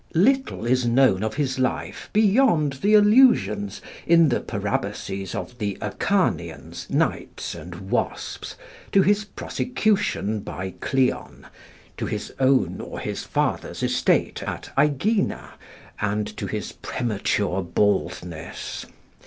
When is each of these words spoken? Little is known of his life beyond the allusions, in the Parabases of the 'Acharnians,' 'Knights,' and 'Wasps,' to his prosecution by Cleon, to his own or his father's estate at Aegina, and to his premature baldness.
Little 0.15 0.65
is 0.65 0.87
known 0.87 1.23
of 1.23 1.35
his 1.35 1.59
life 1.59 2.09
beyond 2.11 2.79
the 2.81 2.95
allusions, 2.95 3.83
in 4.07 4.29
the 4.29 4.39
Parabases 4.39 5.35
of 5.35 5.59
the 5.59 5.77
'Acharnians,' 5.79 6.89
'Knights,' 6.89 7.53
and 7.53 7.91
'Wasps,' 7.91 8.55
to 8.93 9.03
his 9.03 9.25
prosecution 9.25 10.39
by 10.39 10.73
Cleon, 10.79 11.45
to 11.97 12.07
his 12.07 12.33
own 12.39 12.81
or 12.83 12.99
his 12.99 13.23
father's 13.25 13.83
estate 13.83 14.41
at 14.41 14.71
Aegina, 14.75 15.51
and 16.01 16.35
to 16.35 16.47
his 16.47 16.71
premature 16.71 17.61
baldness. 17.61 18.87